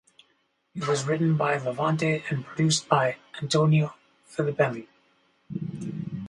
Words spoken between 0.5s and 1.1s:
It was